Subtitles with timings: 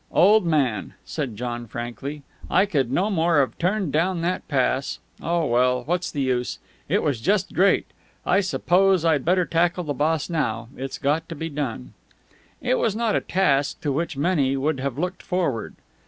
[0.13, 5.45] "Old man," said John frankly, "I could no more have turned down that pass Oh,
[5.45, 6.57] well, what's the use?
[6.89, 7.85] It was just great.
[8.25, 10.69] I suppose I'd better tackle the boss now.
[10.75, 11.93] It's got to be done."
[12.63, 15.75] It was not a task to which many would have looked forward.